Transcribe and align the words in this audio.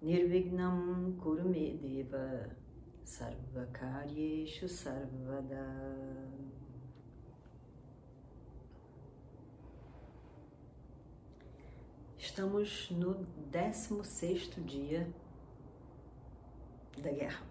Nirvignam 0.00 1.16
Kurume 1.18 1.76
Deva 1.76 2.56
Sarvakaryeshu 3.04 4.68
Sarvada 4.68 5.66
Estamos 12.16 12.88
no 12.92 13.26
16º 13.50 14.64
dia 14.64 15.12
da 17.02 17.10
guerra. 17.10 17.44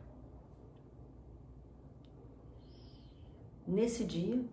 Nesse 3.68 4.06
dia, 4.06 4.46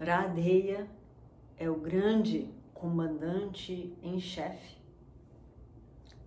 Radeya 0.00 0.90
é 1.56 1.70
o 1.70 1.76
grande 1.76 2.52
comandante 2.74 3.96
em 4.02 4.18
chefe 4.18 4.79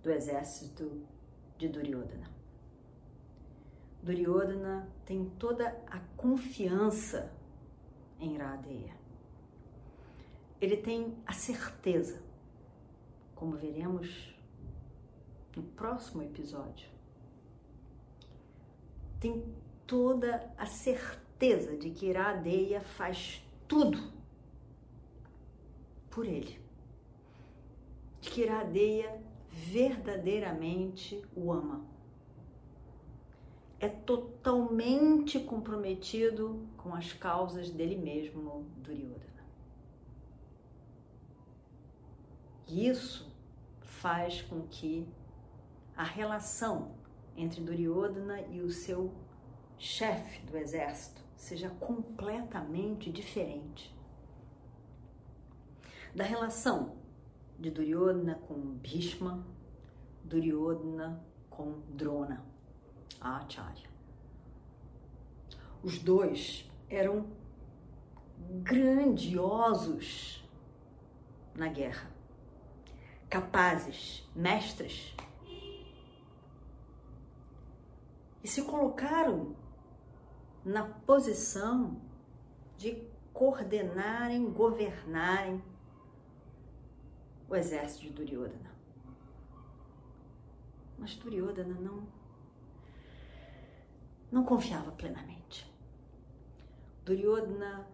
do 0.04 0.12
exército 0.12 1.02
de 1.56 1.66
Duryodhana. 1.66 2.30
Duryodhana 4.02 4.86
tem 5.06 5.30
toda 5.38 5.66
a 5.86 5.98
confiança 6.14 7.32
em 8.20 8.36
Radeya. 8.36 8.94
Ele 10.60 10.76
tem 10.76 11.16
a 11.26 11.32
certeza, 11.32 12.22
como 13.34 13.56
veremos 13.56 14.38
no 15.56 15.62
próximo 15.62 16.22
episódio, 16.22 16.88
tem 19.18 19.42
toda 19.86 20.52
a 20.58 20.66
certeza 20.66 21.78
de 21.78 21.90
que 21.90 22.06
Iradeia 22.06 22.82
faz 22.82 23.42
tudo 23.66 24.12
por 26.10 26.26
ele. 26.26 26.60
De 28.20 28.30
que 28.30 28.42
Iradeia 28.42 29.33
verdadeiramente 29.54 31.24
o 31.34 31.52
ama. 31.52 31.84
É 33.78 33.88
totalmente 33.88 35.38
comprometido 35.38 36.66
com 36.76 36.94
as 36.94 37.12
causas 37.12 37.70
dele 37.70 37.96
mesmo, 37.96 38.66
Duryodhana. 38.78 39.44
E 42.66 42.88
isso 42.88 43.32
faz 43.80 44.42
com 44.42 44.62
que 44.62 45.06
a 45.96 46.02
relação 46.02 46.92
entre 47.36 47.60
Duryodhana 47.60 48.40
e 48.48 48.60
o 48.60 48.70
seu 48.70 49.12
chefe 49.78 50.44
do 50.46 50.56
exército 50.56 51.22
seja 51.36 51.68
completamente 51.68 53.10
diferente 53.12 53.94
da 56.14 56.24
relação 56.24 57.03
de 57.58 57.70
Duryodhana 57.70 58.34
com 58.46 58.54
Bhishma, 58.76 59.44
Duryodhana 60.24 61.24
com 61.50 61.80
Drona, 61.90 62.44
a 63.20 63.38
Acharya. 63.38 63.88
Os 65.82 65.98
dois 65.98 66.70
eram 66.88 67.26
grandiosos 68.62 70.44
na 71.54 71.68
guerra, 71.68 72.10
capazes, 73.28 74.28
mestres, 74.34 75.14
e 78.42 78.48
se 78.48 78.62
colocaram 78.62 79.56
na 80.64 80.84
posição 80.84 82.00
de 82.76 83.02
coordenarem, 83.32 84.50
governarem 84.50 85.62
o 87.54 87.56
exército 87.56 88.02
de 88.02 88.10
Duryodhana. 88.10 88.74
Mas 90.98 91.14
Duryodhana 91.16 91.74
não 91.74 92.06
não 94.30 94.44
confiava 94.44 94.90
plenamente. 94.90 95.72
Duryodhana 97.04 97.88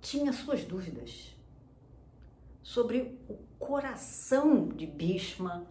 tinha 0.00 0.32
suas 0.32 0.64
dúvidas 0.64 1.36
sobre 2.62 3.18
o 3.28 3.34
coração 3.58 4.68
de 4.68 4.86
Bhishma 4.86 5.66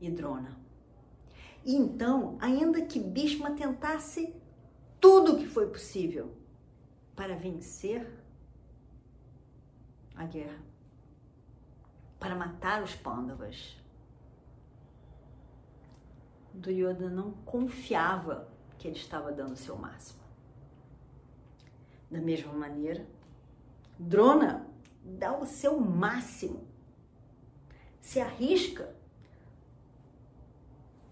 e 0.00 0.08
Drona. 0.08 0.56
E 1.64 1.74
então, 1.74 2.36
ainda 2.40 2.82
que 2.82 3.00
Bhishma 3.00 3.50
tentasse 3.52 4.32
tudo 5.00 5.32
o 5.32 5.38
que 5.38 5.46
foi 5.46 5.66
possível 5.68 6.32
para 7.16 7.34
vencer 7.34 8.08
a 10.14 10.24
guerra, 10.24 10.62
para 12.24 12.34
matar 12.34 12.82
os 12.82 12.94
Pandavas, 12.94 13.76
Duryodhana 16.54 17.10
não 17.10 17.32
confiava 17.44 18.48
que 18.78 18.88
ele 18.88 18.96
estava 18.96 19.30
dando 19.30 19.52
o 19.52 19.56
seu 19.58 19.76
máximo. 19.76 20.20
Da 22.10 22.18
mesma 22.22 22.54
maneira, 22.54 23.06
Drona 23.98 24.66
dá 25.04 25.36
o 25.36 25.44
seu 25.44 25.78
máximo, 25.78 26.66
se 28.00 28.18
arrisca, 28.18 28.96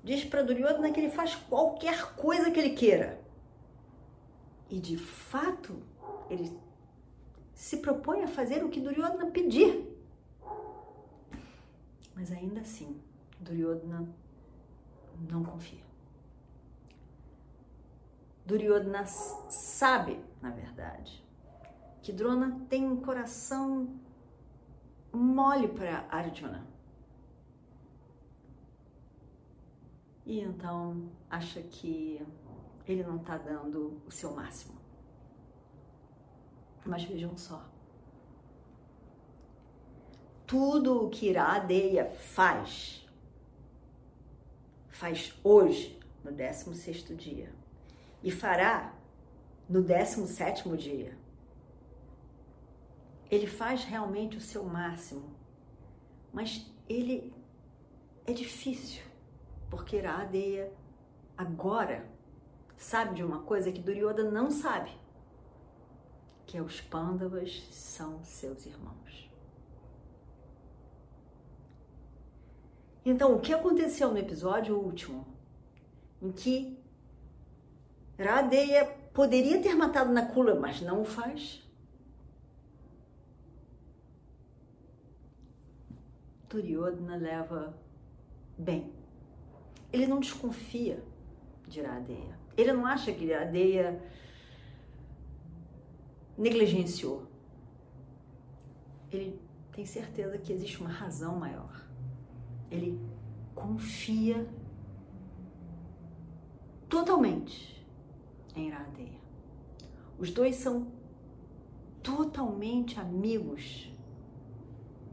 diz 0.03 0.25
para 0.25 0.43
Duryodhana 0.43 0.93
que 0.93 0.99
ele 0.99 1.11
faz 1.11 1.35
qualquer 1.35 2.15
coisa 2.15 2.51
que 2.51 2.59
ele 2.59 2.71
queira. 2.71 3.23
E 4.71 4.81
de 4.81 4.97
fato, 4.97 5.79
ele 6.31 6.59
se 7.55 7.77
propõe 7.77 8.23
a 8.23 8.29
fazer 8.29 8.65
o 8.65 8.71
que 8.71 8.81
Duryodhana 8.81 9.31
pedir. 9.31 9.92
Mas 12.15 12.31
ainda 12.31 12.61
assim, 12.61 13.01
Duryodhana 13.41 14.09
não 15.31 15.43
confia. 15.43 15.83
Duryodhana 18.45 19.07
sabe, 19.07 20.23
na 20.41 20.51
verdade, 20.51 21.25
que 22.03 22.13
Drona 22.13 22.61
tem 22.69 22.85
um 22.85 23.01
coração 23.01 23.89
mole 25.13 25.69
para 25.69 26.07
Arjuna. 26.11 26.67
E 30.27 30.41
então 30.41 31.09
acha 31.31 31.63
que 31.63 32.25
ele 32.87 33.05
não 33.05 33.17
está 33.17 33.39
dando 33.39 34.01
o 34.07 34.11
seu 34.11 34.35
máximo. 34.35 34.81
Mas 36.85 37.05
vejam 37.05 37.37
só. 37.37 37.65
Tudo 40.53 41.07
o 41.07 41.09
que 41.09 41.31
Iradeya 41.31 42.11
faz, 42.11 43.09
faz 44.91 45.33
hoje, 45.43 45.99
no 46.23 46.31
16º 46.31 47.17
dia, 47.17 47.51
e 48.23 48.31
fará 48.31 48.95
no 49.67 49.83
17º 49.83 50.77
dia. 50.77 51.17
Ele 53.31 53.47
faz 53.47 53.85
realmente 53.85 54.37
o 54.37 54.43
seu 54.43 54.63
máximo, 54.63 55.35
mas 56.31 56.71
ele 56.87 57.33
é 58.27 58.35
difícil, 58.35 59.03
porque 59.71 59.97
Iradeya 59.97 60.71
agora. 61.35 62.07
Sabe 62.77 63.15
de 63.15 63.25
uma 63.25 63.41
coisa 63.41 63.73
que 63.73 63.81
Duryodhana 63.81 64.31
não 64.31 64.51
sabe, 64.51 64.91
que 66.45 66.59
é 66.59 66.61
os 66.61 66.79
Pandavas 66.83 67.67
são 67.71 68.23
seus 68.23 68.67
irmãos. 68.67 69.32
Então, 73.05 73.35
o 73.35 73.41
que 73.41 73.53
aconteceu 73.53 74.11
no 74.11 74.19
episódio 74.19 74.79
último, 74.79 75.27
em 76.21 76.31
que 76.31 76.79
Radeya 78.19 78.85
poderia 79.13 79.61
ter 79.61 79.75
matado 79.75 80.13
Nakula, 80.13 80.55
mas 80.55 80.81
não 80.81 81.03
o 81.03 81.05
faz? 81.05 81.61
Duryodhana 86.49 87.17
leva 87.17 87.75
bem. 88.57 88.93
Ele 89.93 90.07
não 90.07 90.21
desconfia 90.21 91.03
de 91.67 91.81
Radeya. 91.81 92.39
Ele 92.57 92.73
não 92.73 92.87
acha 92.87 93.13
que 93.13 93.33
Radeya 93.33 94.01
negligenciou. 96.37 97.27
Ele 99.11 99.41
tem 99.73 99.85
certeza 99.85 100.39
que 100.39 100.53
existe 100.53 100.81
uma 100.81 100.91
razão 100.91 101.37
maior. 101.37 101.83
Ele 102.73 102.99
confia 103.55 104.49
totalmente 106.89 107.87
em 108.57 108.69
Iradeia. 108.69 109.21
Os 110.19 110.31
dois 110.31 110.57
são 110.57 110.91
totalmente 112.03 112.99
amigos, 112.99 113.93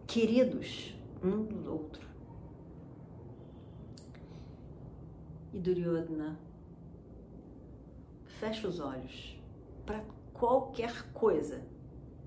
queridos 0.07 0.95
um 1.21 1.43
do 1.43 1.71
outro. 1.71 2.07
E 5.51 5.59
Duryodhana 5.59 6.39
fecha 8.25 8.67
os 8.67 8.79
olhos 8.79 9.37
para 9.85 10.01
qualquer 10.33 11.11
coisa 11.11 11.61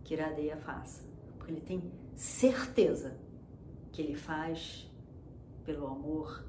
que 0.05 0.12
Iradeia 0.12 0.58
faça, 0.58 1.02
porque 1.38 1.52
ele 1.52 1.61
tem 1.62 1.90
certeza 2.14 3.17
que 3.90 4.02
ele 4.02 4.14
faz 4.14 4.92
pelo 5.64 5.87
amor 5.87 6.44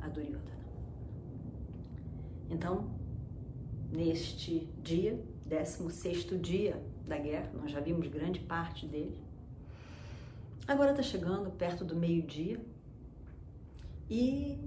a 0.00 0.08
Duryodhana. 0.08 0.66
Então, 2.48 2.90
neste 3.90 4.66
dia, 4.82 5.22
16 5.46 6.24
dia 6.40 6.82
da 7.06 7.18
guerra, 7.18 7.50
nós 7.54 7.70
já 7.70 7.80
vimos 7.80 8.08
grande 8.08 8.40
parte 8.40 8.86
dele. 8.86 9.20
Agora 10.66 10.90
está 10.90 11.02
chegando 11.02 11.50
perto 11.50 11.84
do 11.84 11.94
meio-dia 11.94 12.60
e 14.10 14.58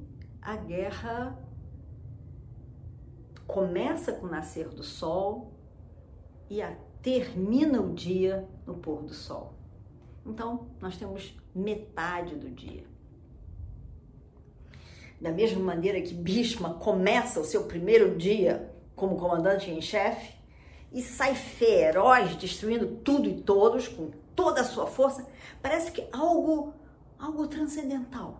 a 0.42 0.56
guerra 0.56 1.38
começa 3.46 4.14
com 4.14 4.28
o 4.28 4.30
nascer 4.30 4.70
do 4.70 4.84
sol 4.84 5.54
e 6.50 6.62
a, 6.62 6.76
termina 7.02 7.82
o 7.82 7.94
dia 7.94 8.48
no 8.66 8.76
pôr 8.76 9.04
do 9.04 9.14
sol. 9.14 9.54
Então, 10.26 10.70
nós 10.80 10.98
temos 10.98 11.36
metade 11.54 12.36
do 12.36 12.50
dia. 12.50 12.86
Da 15.20 15.32
mesma 15.32 15.62
maneira 15.62 16.02
que 16.02 16.14
Bhishma 16.14 16.76
começa 16.76 17.40
o 17.40 17.46
seu 17.46 17.64
primeiro 17.66 18.18
dia 18.18 18.74
como 18.96 19.18
comandante 19.18 19.70
em 19.70 19.82
chefe 19.82 20.34
e 20.92 21.02
sai 21.02 21.36
feroz, 21.36 22.36
destruindo 22.36 22.88
tudo 23.04 23.30
e 23.30 23.42
todos 23.42 23.88
com 23.88 24.12
toda 24.36 24.62
a 24.62 24.66
sua 24.66 24.88
força, 24.88 25.28
parece 25.62 25.92
que 25.92 26.08
algo 26.12 26.74
algo 27.18 27.48
transcendental, 27.48 28.40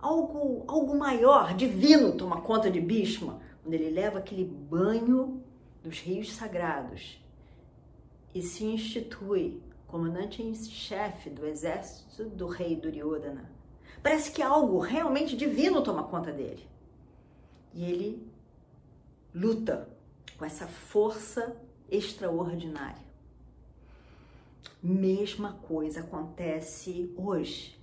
algo 0.00 0.64
algo 0.66 0.96
maior, 0.96 1.54
divino 1.54 2.16
toma 2.16 2.40
conta 2.40 2.70
de 2.70 2.80
Bhishma, 2.80 3.40
quando 3.62 3.74
ele 3.74 3.90
leva 3.90 4.18
aquele 4.18 4.44
banho 4.44 5.42
dos 5.82 6.00
rios 6.00 6.32
sagrados 6.32 7.22
e 8.34 8.42
se 8.42 8.64
institui 8.64 9.62
comandante 9.86 10.42
em 10.42 10.54
chefe 10.54 11.30
do 11.30 11.46
exército 11.46 12.24
do 12.24 12.46
rei 12.46 12.76
Duryodhana. 12.76 13.57
Parece 14.02 14.30
que 14.30 14.42
algo 14.42 14.78
realmente 14.78 15.36
divino 15.36 15.82
toma 15.82 16.04
conta 16.04 16.32
dele. 16.32 16.68
E 17.74 17.84
ele 17.84 18.28
luta 19.34 19.88
com 20.36 20.44
essa 20.44 20.66
força 20.66 21.56
extraordinária. 21.90 23.06
Mesma 24.82 25.54
coisa 25.54 26.00
acontece 26.00 27.12
hoje, 27.16 27.76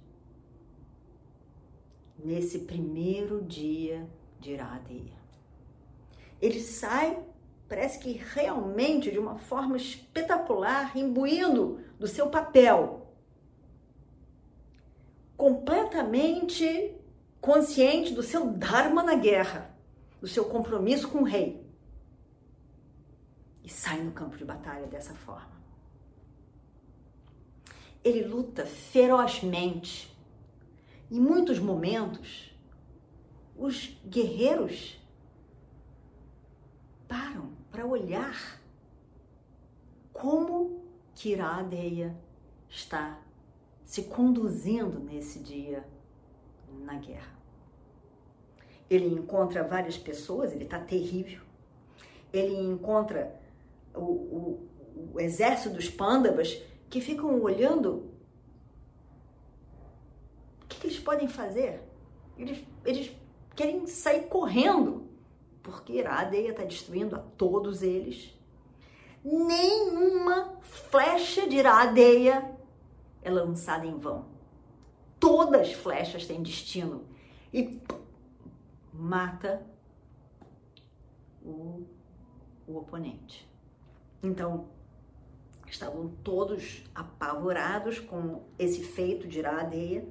nesse 2.18 2.60
primeiro 2.60 3.42
dia 3.44 4.08
de 4.40 4.52
Iradeia. 4.52 5.16
Ele 6.42 6.62
sai, 6.62 7.22
parece 7.68 8.00
que 8.00 8.14
realmente 8.14 9.12
de 9.12 9.20
uma 9.20 9.38
forma 9.38 9.76
espetacular, 9.76 10.98
imbuindo 10.98 11.82
do 12.00 12.08
seu 12.08 12.30
papel, 12.30 13.05
completamente 15.46 16.98
consciente 17.40 18.16
do 18.16 18.24
seu 18.24 18.50
dharma 18.50 19.04
na 19.04 19.14
guerra, 19.14 19.78
do 20.20 20.28
seu 20.28 20.46
compromisso 20.46 21.08
com 21.08 21.20
o 21.20 21.24
rei 21.24 21.64
e 23.64 23.70
sai 23.70 24.02
no 24.02 24.12
campo 24.12 24.36
de 24.38 24.44
batalha 24.44 24.88
dessa 24.88 25.14
forma. 25.14 25.52
Ele 28.04 28.24
luta 28.24 28.66
ferozmente. 28.66 30.12
Em 31.12 31.20
muitos 31.20 31.60
momentos, 31.60 32.52
os 33.56 33.96
guerreiros 34.04 35.00
param 37.08 37.52
para 37.70 37.86
olhar 37.86 38.60
como 40.12 40.84
Kiradeya 41.14 42.18
está 42.68 43.20
se 43.86 44.04
conduzindo 44.04 45.00
nesse 45.00 45.40
dia 45.40 45.86
na 46.84 46.96
guerra. 46.96 47.36
Ele 48.90 49.08
encontra 49.08 49.64
várias 49.64 49.98
pessoas, 49.98 50.52
ele 50.52 50.66
está 50.66 50.80
terrível. 50.80 51.42
Ele 52.34 52.56
encontra 52.56 53.40
o, 53.94 54.02
o, 54.02 54.70
o 55.14 55.20
exército 55.20 55.76
dos 55.76 55.90
pândavas 55.90 56.62
que 56.90 57.00
ficam 57.00 57.42
olhando 57.42 58.12
o 60.64 60.68
que, 60.68 60.80
que 60.80 60.88
eles 60.88 61.00
podem 61.00 61.28
fazer. 61.28 61.82
Eles, 62.38 62.64
eles 62.84 63.12
querem 63.56 63.88
sair 63.88 64.28
correndo, 64.28 65.08
porque 65.64 65.94
Iradeia 65.94 66.50
está 66.50 66.64
destruindo 66.64 67.16
a 67.16 67.20
todos 67.20 67.82
eles. 67.82 68.34
Nenhuma 69.24 70.60
flecha 70.62 71.48
de 71.48 71.58
Iradeia 71.58 72.55
é 73.26 73.30
lançada 73.32 73.86
em 73.88 73.98
vão. 73.98 74.26
Todas 75.20 75.62
as 75.62 75.74
flechas 75.74 76.28
têm 76.28 76.44
destino 76.44 77.04
e 77.52 77.82
mata 78.94 79.66
o, 81.44 81.84
o 82.68 82.78
oponente. 82.78 83.50
Então, 84.22 84.68
estavam 85.68 86.10
todos 86.24 86.84
apavorados 86.94 88.00
com 88.00 88.44
esse 88.60 88.84
feito 88.84 89.28
de 89.28 89.40
Iradeia. 89.40 90.08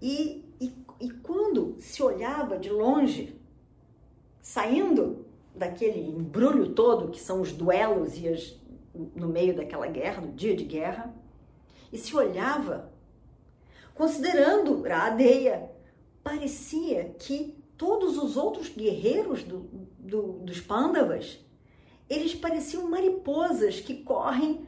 E, 0.00 0.44
e, 0.58 0.74
e 1.00 1.10
quando 1.10 1.76
se 1.78 2.02
olhava 2.02 2.58
de 2.58 2.70
longe, 2.70 3.38
saindo 4.40 5.26
daquele 5.54 6.00
embrulho 6.00 6.70
todo 6.70 7.10
que 7.10 7.20
são 7.20 7.42
os 7.42 7.52
duelos 7.52 8.18
e 8.18 8.26
as, 8.26 8.58
no 9.14 9.28
meio 9.28 9.54
daquela 9.54 9.86
guerra, 9.86 10.22
no 10.22 10.32
dia 10.32 10.56
de 10.56 10.64
guerra, 10.64 11.14
e 11.92 11.98
se 11.98 12.16
olhava, 12.16 12.90
considerando 13.94 14.84
Iradeia, 14.84 15.70
parecia 16.24 17.14
que 17.18 17.62
todos 17.76 18.16
os 18.16 18.36
outros 18.36 18.68
guerreiros 18.68 19.42
do, 19.44 19.68
do, 19.98 20.32
dos 20.38 20.60
Pandavas 20.60 21.38
eles 22.08 22.34
pareciam 22.34 22.88
mariposas 22.90 23.80
que 23.80 24.02
correm 24.02 24.66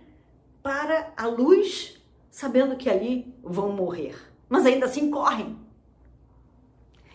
para 0.62 1.12
a 1.14 1.26
luz, 1.26 2.00
sabendo 2.30 2.76
que 2.76 2.88
ali 2.88 3.34
vão 3.42 3.72
morrer, 3.72 4.16
mas 4.48 4.64
ainda 4.64 4.86
assim 4.86 5.10
correm. 5.10 5.58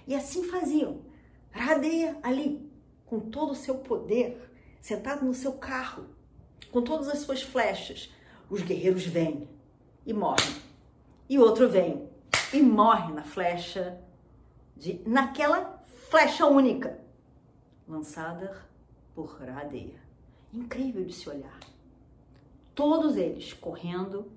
E 0.07 0.15
assim 0.15 0.43
faziam. 0.43 1.01
Radeia 1.51 2.17
ali, 2.21 2.69
com 3.07 3.19
todo 3.19 3.53
o 3.53 3.55
seu 3.55 3.75
poder, 3.79 4.51
sentado 4.79 5.25
no 5.25 5.33
seu 5.33 5.53
carro, 5.53 6.05
com 6.71 6.83
todas 6.83 7.09
as 7.09 7.19
suas 7.19 7.41
flechas. 7.41 8.11
Os 8.49 8.61
guerreiros 8.61 9.05
vêm 9.05 9.47
e 10.09 10.13
morrem. 10.13 10.55
E 11.29 11.37
outro 11.37 11.69
vem 11.69 12.09
e 12.51 12.61
morre 12.61 13.13
na 13.13 13.23
flecha 13.23 14.01
de 14.75 14.99
naquela 15.05 15.83
flecha 16.09 16.47
única 16.47 16.99
lançada 17.87 18.65
por 19.13 19.39
Radeia 19.39 20.01
incrível 20.51 21.05
de 21.05 21.13
se 21.13 21.29
olhar. 21.29 21.59
Todos 22.73 23.17
eles 23.17 23.53
correndo 23.53 24.31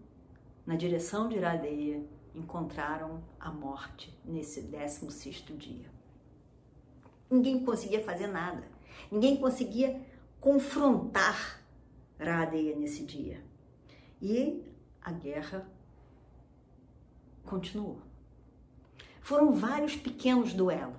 na 0.66 0.76
direção 0.76 1.26
de 1.26 1.36
Iradeia 1.36 2.04
encontraram 2.34 3.22
a 3.40 3.50
morte 3.50 4.14
nesse 4.22 4.60
16 4.60 5.44
dia. 5.56 5.90
Ninguém 7.30 7.64
conseguia 7.64 8.04
fazer 8.04 8.26
nada. 8.26 8.62
Ninguém 9.10 9.38
conseguia 9.38 10.02
confrontar 10.38 11.62
Radeia 12.18 12.76
nesse 12.76 13.04
dia. 13.04 13.42
E 14.20 14.62
a 15.04 15.12
guerra 15.12 15.66
continuou. 17.44 18.00
Foram 19.20 19.52
vários 19.52 19.96
pequenos 19.96 20.52
duelos. 20.52 20.96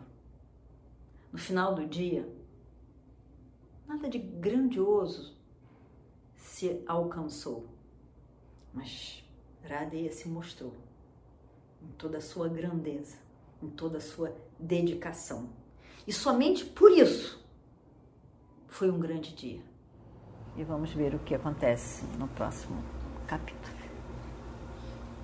No 1.31 1.39
final 1.39 1.73
do 1.73 1.87
dia, 1.87 2.31
nada 3.87 4.07
de 4.07 4.19
grandioso 4.19 5.35
se 6.35 6.83
alcançou, 6.87 7.67
mas 8.73 9.23
Radeya 9.63 10.11
se 10.11 10.29
mostrou 10.29 10.73
em 11.81 11.91
toda 11.93 12.19
a 12.19 12.21
sua 12.21 12.47
grandeza, 12.47 13.17
em 13.61 13.69
toda 13.69 13.97
a 13.97 14.01
sua 14.01 14.35
dedicação. 14.59 15.49
E 16.05 16.13
somente 16.13 16.65
por 16.65 16.91
isso 16.91 17.43
foi 18.67 18.91
um 18.91 18.99
grande 18.99 19.33
dia. 19.33 19.61
E 20.55 20.63
vamos 20.63 20.93
ver 20.93 21.15
o 21.15 21.19
que 21.19 21.33
acontece 21.33 22.05
no 22.17 22.27
próximo 22.27 22.83
capítulo. 23.27 23.82